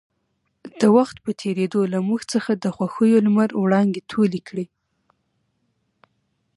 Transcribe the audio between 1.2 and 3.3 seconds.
پـه تېـرېدو لـه مـوږ څـخـه د خـوښـيو